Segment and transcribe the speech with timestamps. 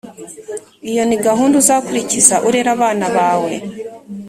[0.89, 3.53] Iyo ni gahunda uzakurikiza urera abana bawe